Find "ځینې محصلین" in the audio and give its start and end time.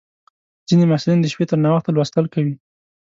0.67-1.19